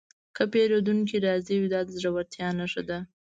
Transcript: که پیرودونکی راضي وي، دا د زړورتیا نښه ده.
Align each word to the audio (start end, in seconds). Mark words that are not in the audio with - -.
که 0.35 0.43
پیرودونکی 0.53 1.17
راضي 1.25 1.55
وي، 1.59 1.69
دا 1.73 1.81
د 1.87 1.89
زړورتیا 1.97 2.47
نښه 2.59 2.81
ده. 2.89 2.99